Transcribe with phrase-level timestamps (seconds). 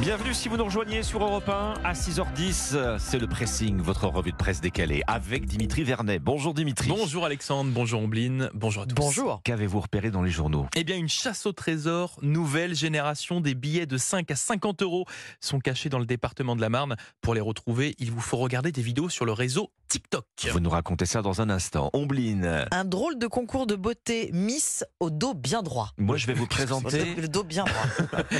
[0.00, 2.98] Bienvenue si vous nous rejoignez sur Europe 1 à 6h10.
[2.98, 6.18] C'est le pressing, votre revue de presse décalée avec Dimitri Vernet.
[6.20, 6.88] Bonjour Dimitri.
[6.88, 8.94] Bonjour Alexandre, bonjour Ombline, bonjour à tous.
[8.94, 9.42] Bonjour.
[9.44, 10.66] Qu'avez-vous repéré dans les journaux?
[10.74, 15.04] Eh bien, une chasse au trésor, nouvelle génération, des billets de 5 à 50 euros
[15.38, 16.96] sont cachés dans le département de la Marne.
[17.20, 20.24] Pour les retrouver, il vous faut regarder des vidéos sur le réseau TikTok.
[20.52, 21.90] Vous nous racontez ça dans un instant.
[21.94, 22.64] Ombline.
[22.70, 25.90] Un drôle de concours de beauté Miss au dos bien droit.
[25.98, 27.14] Moi, je vais vous présenter.
[27.16, 28.20] Le dos bien droit.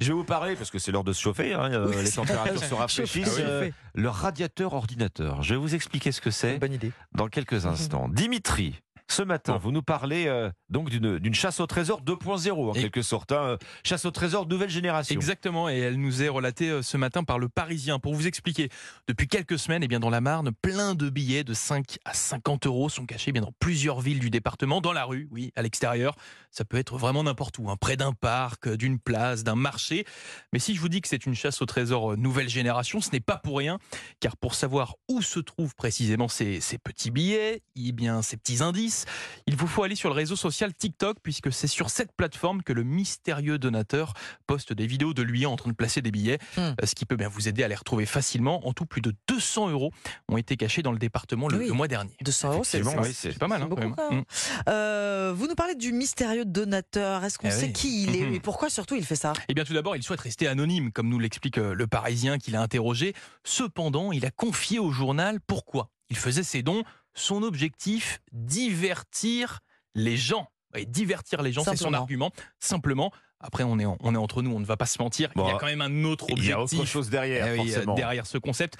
[0.00, 2.10] je vais vous parler, parce que c'est l'heure de se chauffer, hein, euh, Oui, les
[2.10, 3.36] températures se rafraîchissent.
[3.38, 5.42] Euh, le radiateur ordinateur.
[5.42, 6.92] Je vais vous expliquer ce que c'est Bonne idée.
[7.12, 8.08] dans quelques instants.
[8.08, 8.80] Dimitri.
[9.10, 13.00] Ce matin, vous nous parlez euh, donc d'une chasse au trésor 2.0 en Et- quelque
[13.02, 15.14] sorte, hein, chasse au trésor nouvelle génération.
[15.14, 17.98] Exactement, et elle nous est relatée euh, ce matin par le Parisien.
[17.98, 18.68] Pour vous expliquer,
[19.06, 22.66] depuis quelques semaines, eh bien, dans la Marne, plein de billets de 5 à 50
[22.66, 25.62] euros sont cachés eh bien, dans plusieurs villes du département, dans la rue, oui, à
[25.62, 26.14] l'extérieur.
[26.50, 30.04] Ça peut être vraiment n'importe où, hein, près d'un parc, d'une place, d'un marché.
[30.52, 33.10] Mais si je vous dis que c'est une chasse au trésor euh, nouvelle génération, ce
[33.12, 33.78] n'est pas pour rien,
[34.20, 38.62] car pour savoir où se trouvent précisément ces, ces petits billets, eh bien, ces petits
[38.62, 38.97] indices,
[39.46, 42.72] il vous faut aller sur le réseau social TikTok, puisque c'est sur cette plateforme que
[42.72, 44.14] le mystérieux donateur
[44.46, 46.60] poste des vidéos de lui en train de placer des billets, Hmm.
[46.60, 48.66] euh, ce qui peut bien vous aider à les retrouver facilement.
[48.66, 49.90] En tout, plus de 200 euros
[50.28, 51.66] ont été cachés dans le département le, Oui.
[51.68, 52.14] le mois dernier.
[52.22, 53.94] 200 euros, c'est oui, pas mal, hein, beaucoup, quand même.
[53.96, 54.20] quand même.
[54.20, 54.24] Mm.
[54.68, 57.24] Euh, vous nous parlez du mystérieux donateur.
[57.24, 57.72] Est-ce qu'on Eh sait oui.
[57.72, 58.34] qui il est Mhm.
[58.34, 59.32] et pourquoi surtout il fait ça?
[59.48, 62.56] Eh bien, tout d'abord, il souhaite rester anonyme, comme nous l'explique euh, le Parisien qu'il
[62.56, 63.14] a interrogé.
[63.44, 66.82] Cependant, il a confié au journal pourquoi il faisait ses dons.
[67.18, 69.60] Son objectif, divertir
[69.94, 70.48] les gens.
[70.74, 72.30] Et divertir les gens, c'est son argument.
[72.60, 73.10] Simplement,
[73.40, 75.30] après, on est, en- on est entre nous, on ne va pas se mentir.
[75.34, 76.50] il y a quand même un autre Il objectif.
[76.50, 78.76] y a autre chose derrière, Eh oui, euh, derrière ce concept,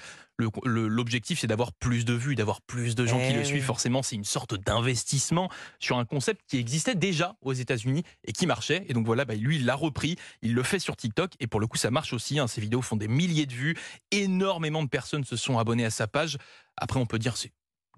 [0.65, 3.45] l'objectif c'est d'avoir plus de vues, d'avoir plus de gens qui Eh le oui.
[3.45, 3.63] suivent.
[3.63, 8.45] Forcément, c'est une sorte d'investissement sur un concept qui existait déjà aux États-Unis et qui
[8.45, 8.85] marchait.
[8.87, 11.59] Et donc voilà, bah, lui, il l'a repris, il le fait sur TikTok et pour
[11.59, 12.37] le coup, ça marche aussi.
[12.37, 12.47] hein.
[12.47, 13.75] Ces vidéos font des milliers de vues,
[14.11, 16.37] énormément de personnes se sont abonnées à sa page.
[16.77, 17.51] Après, on peut dire c'est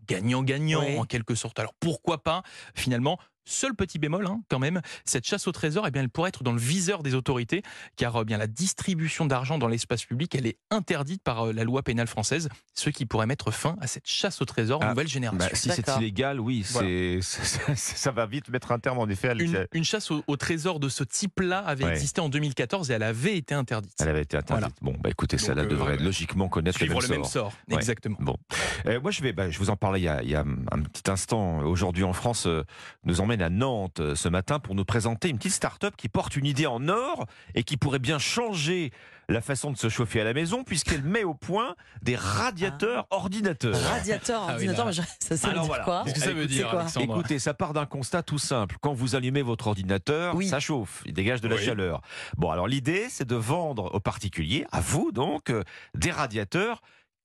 [0.08, 0.98] gagnant-gagnant Oui.
[0.98, 1.60] en quelque sorte.
[1.60, 2.44] Alors pourquoi pas
[2.76, 6.30] finalement Seul petit bémol, hein, quand même, cette chasse au trésor, eh bien, elle pourrait
[6.30, 7.64] être dans le viseur des autorités,
[7.96, 11.64] car euh, bien la distribution d'argent dans l'espace public, elle est interdite par euh, la
[11.64, 15.08] loi pénale française, ce qui pourrait mettre fin à cette chasse au trésor Ah, nouvelle
[15.08, 15.40] génération.
[15.40, 16.88] Bah, si c'est illégal, oui, Voilà.
[17.22, 19.30] c'est ça, ça va vite mettre un terme en effet.
[19.30, 21.92] à une, une chasse au, au trésor de ce type-là avait Ouais.
[21.94, 23.94] existé en 2014 et elle avait été interdite.
[24.00, 24.76] Elle avait été interdite.
[24.82, 27.32] Bon, bah écoutez, Donc, celle-là euh, devrait logiquement connaître le même le même sort.
[27.32, 27.76] sort, Ouais.
[27.78, 28.18] exactement.
[28.20, 28.38] Bon,
[28.86, 30.42] Euh, moi je vais, bah, je vous en parlais il y a, il y a
[30.42, 31.60] un petit instant.
[31.62, 32.64] Aujourd'hui en France, euh,
[33.04, 36.36] nous emmène à Nantes euh, ce matin pour nous présenter une petite start-up qui porte
[36.36, 37.26] une idée en or
[37.56, 38.92] et qui pourrait bien changer
[39.30, 43.80] la façon de se chauffer à la maison puisqu'elle met au point des radiateurs ordinateurs.
[43.80, 44.92] Radiateur, Ah oui, ordinateur, là.
[44.92, 45.84] mais je- ça, ça veut Alors dire voilà.
[45.86, 48.76] quoi Qu'est-ce que ça veut écoutez, dire, Alexandre Écoutez, ça part d'un constat tout simple.
[48.82, 50.50] Quand vous allumez votre ordinateur, Oui.
[50.50, 51.64] ça chauffe, il dégage de la Oui.
[51.64, 52.02] chaleur.
[52.36, 55.64] Bon, alors l'idée, c'est de vendre aux particuliers, à vous donc, euh,
[55.96, 56.82] des radiateurs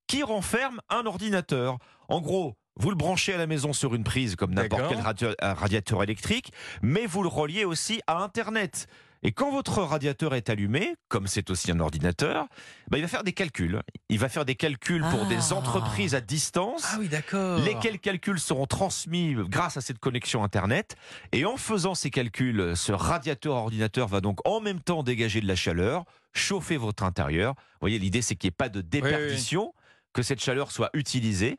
[0.06, 1.78] qui renferment un ordinateur.
[2.08, 5.30] En gros, vous le branchez à la maison sur une prise comme n'importe quel radio-
[5.40, 8.86] un radiateur électrique, mais vous le reliez aussi à Internet.
[9.22, 12.46] Et quand votre radiateur est allumé, comme c'est aussi un ordinateur,
[12.90, 13.80] bah, il va faire des calculs.
[14.10, 15.28] Il va faire des calculs pour Ah.
[15.28, 16.84] des entreprises à distance.
[16.92, 17.58] Ah oui, d'accord.
[17.60, 20.96] Lesquels calculs seront transmis grâce à cette connexion Internet.
[21.32, 25.48] Et en faisant ces calculs, ce radiateur ordinateur va donc en même temps dégager de
[25.48, 26.04] la chaleur,
[26.34, 27.54] chauffer votre intérieur.
[27.56, 29.72] Vous voyez, l'idée, c'est qu'il n'y ait pas de déperdition,
[30.12, 31.58] que cette chaleur soit utilisée.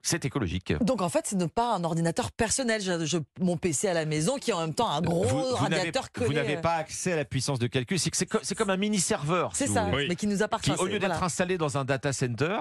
[0.00, 0.72] C'est écologique.
[0.80, 2.80] Donc en fait, ce n'est pas un ordinateur personnel.
[2.80, 5.38] Je, je- mon PC à la maison qui est en même temps un gros Vous-
[5.40, 6.36] vous radiateur vous collé.
[6.36, 7.98] n'avez euh, pas accès à la puissance de calcul.
[7.98, 9.50] C'est comme un mini serveur.
[9.54, 9.88] C'est si vous ça.
[9.92, 10.06] Oui.
[10.08, 10.70] mais qui nous appartient.
[10.72, 11.24] qui, au lieu d'être voilà.
[11.24, 12.60] installé dans un data center,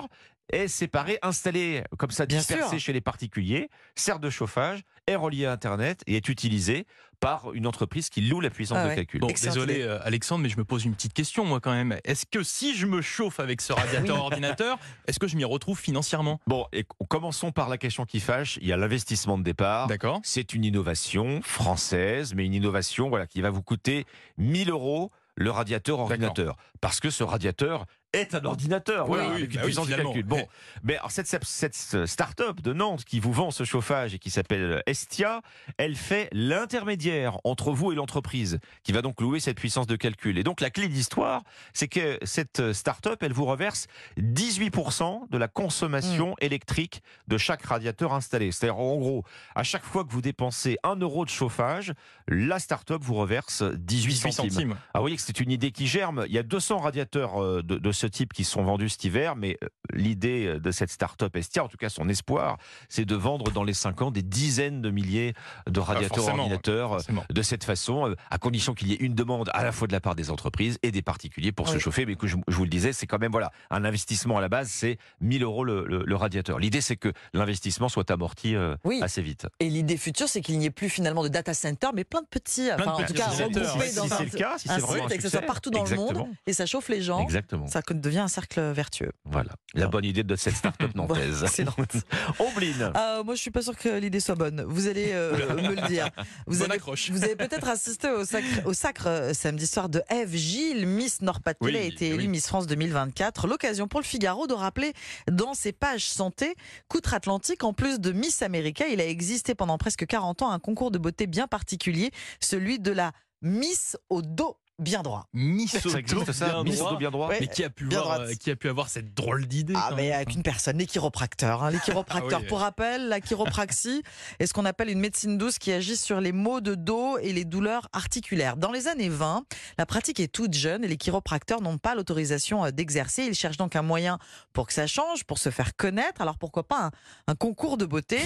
[0.52, 2.80] est séparé, installé comme ça, Bien dispersé sûr.
[2.80, 6.86] chez les particuliers, sert de chauffage, est relié à Internet et est utilisé
[7.20, 9.20] par une entreprise qui loue la puissance Ah de calcul.
[9.20, 11.98] Bon, désolé euh, Alexandre, mais je me pose une petite question moi quand même.
[12.04, 14.78] Est-ce que si je me chauffe avec ce radiateur ordinateur,
[15.08, 16.40] est-ce que je m'y retrouve financièrement?
[16.46, 18.60] Bon, et commençons par la question qui fâche.
[18.62, 19.88] Il y a l'investissement de départ.
[19.88, 20.20] D'accord.
[20.24, 24.06] C'est une innovation française, mais une innovation voilà, qui va vous coûter
[24.38, 26.58] 1000 euros le radiateur ordinateur.
[26.82, 30.24] Parce que ce radiateur est un ordinateur, Oui, voilà, oui, bah oui, puissance de calcul.
[30.24, 30.48] Bon,
[30.84, 34.82] mais alors cette, cette, start-up de Nantes qui vous vend ce chauffage et qui s'appelle
[34.86, 35.42] Estia,
[35.78, 40.38] elle fait l'intermédiaire entre vous et l'entreprise qui va donc louer cette puissance de calcul.
[40.38, 41.44] Et donc la clé d'histoire,
[41.74, 43.88] c'est que cette start-up, elle vous reverse
[44.18, 48.52] 18% de la consommation électrique de chaque radiateur installé.
[48.52, 49.24] C'est-à-dire en gros,
[49.56, 51.94] à chaque fois que vous dépensez 1 euro de chauffage,
[52.28, 53.78] la start-up vous reverse 18,
[54.14, 54.50] 18 centimes.
[54.52, 54.78] centimes.
[54.94, 56.26] Ah, vous voyez que c'est une idée qui germe.
[56.28, 59.36] Il y a 200 radiateurs euh, de, de ce type qui sont vendus cet hiver,
[59.36, 62.58] mais euh, l'idée de cette start-up Estia, en tout cas son espoir,
[62.90, 65.34] c'est de vendre dans les 5 ans des dizaines de milliers
[65.70, 67.24] de radiateurs forcément, ordinateurs euh, forcément.
[67.30, 69.94] de cette façon, euh, à condition qu'il y ait une demande à la fois de
[69.94, 72.06] la part des entreprises et des particuliers pour se chauffer.
[72.06, 74.50] Mais que je, je vous le disais, c'est quand même voilà un investissement à la
[74.50, 76.60] base, c'est 1000 euros le, le- le radiateur.
[76.60, 79.00] L'idée, c'est que l'investissement soit amorti euh, Oui.
[79.02, 79.48] assez vite.
[79.60, 82.28] Et l'idée future, c'est qu'il n'y ait plus finalement de data center, mais plein de
[82.28, 83.60] petits, enfin, en tout cas, regroupés
[83.94, 85.70] dans si un, c'est le cas, si un site un et que ce soit partout
[85.70, 87.22] dans le monde, et ça chauffe les gens.
[87.24, 87.68] Exactement.
[87.68, 89.12] Ça devient un cercle vertueux.
[89.26, 89.92] Voilà, la Bon.
[89.92, 91.46] bonne idée de cette start-up nantaise.
[92.40, 92.92] Ombline.
[92.94, 94.64] Ah, moi, je suis pas sûre que l'idée soit bonne.
[94.68, 96.10] Vous allez euh, me le dire.
[96.48, 97.10] Vous Bonne avez, accroche.
[97.12, 101.22] vous avez peut-être assisté au sacre, au sacre euh, samedi soir de Eve Gilles, Miss
[101.22, 102.28] Nord-Pas-de-Calais, Oui, a été élue oui.
[102.28, 103.48] Miss France 2024.
[103.48, 104.94] L'occasion pour le Figaro de rappeler
[105.30, 106.56] dans ses pages santé
[106.88, 110.92] qu'outre-Atlantique, en plus de Miss America, il a existé pendant presque 40 ans un concours
[110.92, 113.12] de beauté bien particulier, celui de la
[113.42, 115.28] Miss au dos bien droit.
[115.34, 116.98] Miss au Ça existe ça bien droit.
[116.98, 117.28] bien droit.
[117.30, 117.38] Ouais.
[117.42, 118.30] Mais qui a pu Bien voir, droite.
[118.32, 121.64] euh, qui a pu avoir cette drôle d'idée Ah, mais avec une personne, les chiropracteurs.
[121.64, 122.40] hein, les chiropracteurs.
[122.40, 122.48] Ah oui.
[122.48, 124.04] Pour rappel, la chiropraxie
[124.40, 127.34] est ce qu'on appelle une médecine douce qui agit sur les maux de dos et
[127.34, 128.58] les douleurs articulaires.
[128.58, 129.44] Dans les années 20,
[129.78, 133.24] la pratique est toute jeune et les chiropracteurs n'ont pas l'autorisation euh, d'exercer.
[133.24, 134.20] Ils cherchent donc un moyen
[134.54, 136.22] pour que ça change, pour se faire connaître.
[136.22, 136.92] Alors pourquoi pas un,
[137.28, 138.20] un concours de beauté?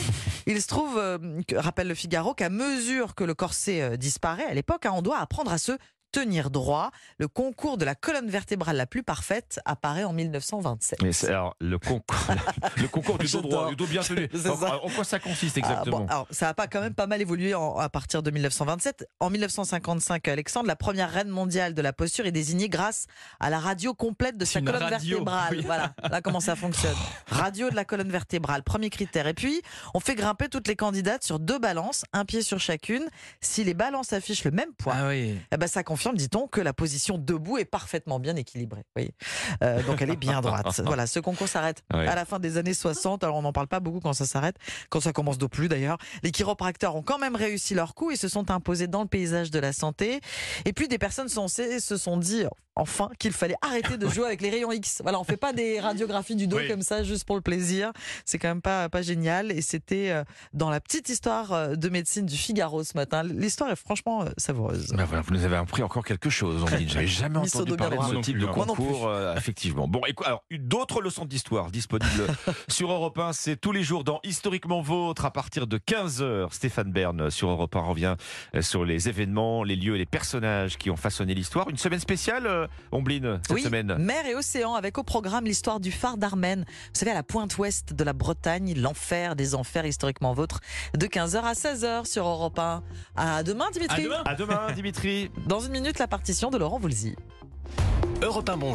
[0.47, 4.45] Il se trouve, euh, que- rappelle le Figaro, qu'à mesure que le corset euh, disparaît
[4.45, 5.74] à l'époque, hein, on doit apprendre à se
[6.11, 6.91] tenir droit.
[7.17, 11.01] Le concours de la colonne vertébrale la plus parfaite apparaît en 1927.
[11.01, 12.17] Mais c'est- alors, le concours,
[12.77, 14.29] le concours du dos droit, du dos bien tenu.
[14.45, 15.99] En, en quoi ça consiste Ah, exactement?
[16.01, 19.07] bon, alors, ça a pas quand même pas mal évolué en- à partir de 1927.
[19.19, 23.05] En 1955, Alexandre, la première reine mondiale de la posture est désignée grâce
[23.39, 25.55] à la radio complète de sa colonne radio, vertébrale.
[25.57, 25.63] oui.
[25.65, 26.95] Voilà, là comment ça fonctionne?
[27.27, 29.27] Radio de la colonne vertébrale, premier critère.
[29.27, 29.61] Et puis,
[29.93, 33.07] on fait grimper toutes les candidates sur deux balances, un pied sur chacune.
[33.39, 35.37] Si les balances affichent le même poids, Ah oui.
[35.51, 38.83] eh ben, ça confirme, dit-on, que la position debout est parfaitement bien équilibrée.
[39.63, 40.81] Euh, donc elle est bien droite.
[40.92, 43.24] Voilà, ce concours s'arrête à la fin des années 60.
[43.24, 44.56] Alors on n'en parle pas beaucoup quand ça s'arrête,
[44.89, 45.98] quand ça commence de plus d'ailleurs.
[46.24, 49.51] Les chiropracteurs ont quand même réussi leur coup et se sont imposés dans le paysage
[49.51, 50.19] de la santé.
[50.65, 52.44] Et puis des personnes sensées se sont dit
[52.81, 55.00] enfin qu'il fallait arrêter de jouer avec les rayons X.
[55.04, 56.68] Voilà, on fait pas des radiographies du dos Oui.
[56.68, 57.92] comme ça juste pour le plaisir.
[58.25, 59.51] C'est quand même pas pas génial.
[59.51, 60.24] Et c'était euh,
[60.54, 63.24] dans la petite histoire euh, de médecine du Figaro ce matin.
[63.24, 64.88] L'histoire est franchement euh, savoureuse.
[64.95, 66.63] Ben voilà, vous nous avez appris encore quelque chose.
[66.63, 66.89] Ombline.
[66.89, 68.51] J'avais jamais entendu parler de ce type de hein.
[68.51, 69.88] Concours, euh, effectivement.
[69.88, 72.28] Bon, écoute, alors d'autres leçons d'histoire disponibles
[72.68, 73.33] sur Europe 1.
[73.33, 76.51] C'est tous les jours dans Historiquement Vôtre à partir de 15h.
[76.51, 78.16] Stéphane Bern sur Europe 1 revient
[78.62, 81.69] sur les événements, les lieux et les personnages qui ont façonné l'histoire.
[81.69, 83.95] Une semaine spéciale, euh, Ombline, cette oui, semaine.
[83.97, 86.65] mer et océan, avec au programme l'histoire du phare d'Armen.
[86.68, 90.59] Vous savez, à la pointe ouest de la Bretagne, l'enfer des enfers historiquement vôtres,
[90.97, 92.83] de 15h à 16h sur Europe 1.
[93.15, 94.01] À demain, Dimitri.
[94.01, 94.23] À demain.
[94.25, 95.31] À demain, Dimitri.
[95.47, 97.15] Dans une minute, la partition de Laurent Voulzy.
[98.21, 98.69] Europe 1 Bonjour.